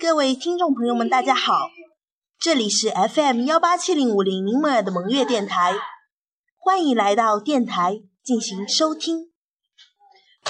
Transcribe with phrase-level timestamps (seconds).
[0.00, 1.68] 各位听众朋友们，大家好，
[2.40, 5.74] 这里是 FM 幺八七零五零柠檬耳的萌月电台，
[6.56, 9.30] 欢迎来到电台进行收听。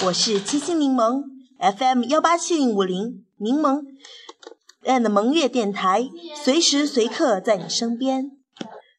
[0.05, 1.23] 我是七星柠檬
[1.59, 3.83] FM 幺八七零五零柠檬
[4.85, 6.09] and 萌月电台，
[6.41, 8.31] 随时随刻在你身边。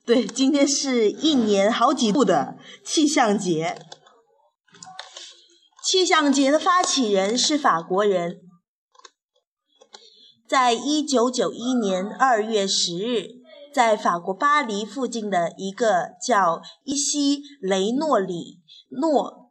[0.04, 3.78] 对，今天是一年好几度的气象节。
[5.82, 8.40] 气象节的发起人是法国人，
[10.52, 13.40] 在一九九一年二月十日，
[13.72, 18.60] 在法国巴黎附近的一个叫伊西雷诺里
[18.90, 19.50] 诺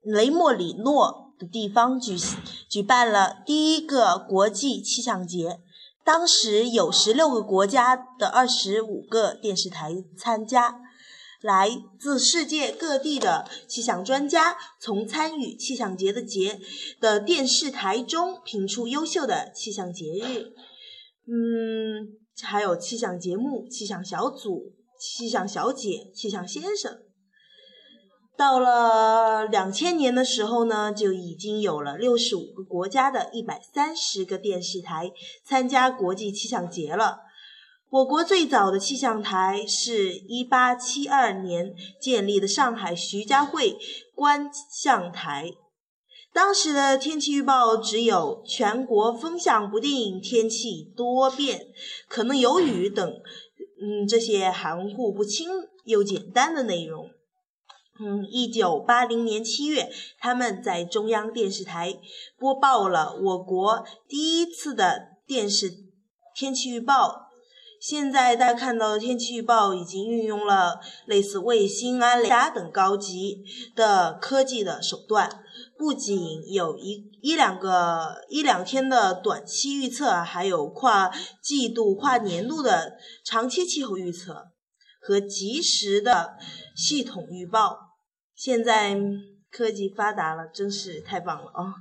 [0.00, 2.16] 雷莫里诺的地方举
[2.70, 5.58] 举办了第一个国际气象节。
[6.04, 10.76] 当时有十六个国家的二十五个电视台参加。
[11.40, 11.70] 来
[12.00, 16.58] 自世界各地的气象专家，从参与气象节的节
[17.00, 20.52] 的电视台中评出优秀的气象节日。
[21.30, 26.98] 嗯，还有气象节目、气象小组、气象小姐、气象先生。
[28.36, 35.10] 到了两千年的时候呢，就已经有了六十五个国家的一百三十个电视台
[35.44, 37.27] 参加国际气象节了。
[37.90, 43.78] 我国最早的气象台是一八七二年建立的上海徐家汇
[44.14, 45.50] 观象台，
[46.34, 51.68] 当时的天气预报只有全国风向不定、天气多变、
[52.08, 53.10] 可能有雨等，
[53.80, 55.48] 嗯，这些含糊不清
[55.84, 57.08] 又简单的内容。
[58.00, 61.98] 嗯，一九八零年七月，他们在中央电视台
[62.38, 65.72] 播报了我国第一次的电视
[66.36, 67.27] 天气预报。
[67.80, 73.44] 现在大家看到的天气预报已经运用了类似卫星啊、雷达等高级
[73.76, 75.44] 的科技的手段，
[75.78, 84.48] 不仅有一一两个一两天的短期预测，还有跨季度、跨年度的长期气候预测
[85.00, 86.36] 和及时的
[86.74, 87.78] 系统预报。
[88.34, 88.98] 现在
[89.50, 91.74] 科技发达了，真是太棒了啊！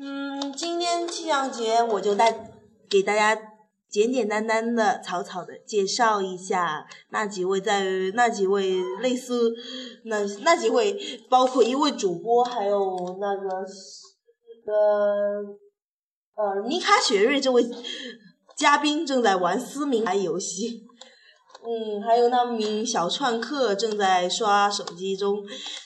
[0.00, 2.50] 嗯，今天气象节我就带
[2.88, 3.38] 给大家。
[3.88, 9.54] 简简单单的、草草的介绍一下那几位，在那几位类似
[10.04, 13.48] 那那几位，包括一位主播，还有那个
[14.66, 15.42] 呃
[16.34, 17.64] 呃妮卡雪瑞这位
[18.56, 20.84] 嘉宾正在玩撕名牌游戏，
[21.64, 25.38] 嗯，还有那名小串客正在刷手机中，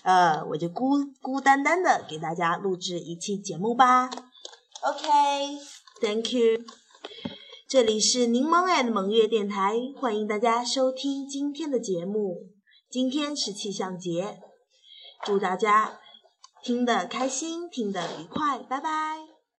[0.02, 4.10] 呃，我就孤孤单单的给大家录制一期节目吧。
[4.82, 6.79] OK，Thank you。
[7.70, 12.48] 这里是柠檬 and 萌月电台，欢迎大家收听今天的节目。
[12.90, 14.40] 今天是气象节，
[15.24, 16.00] 祝大家
[16.64, 19.29] 听得开心，听得愉快，拜拜。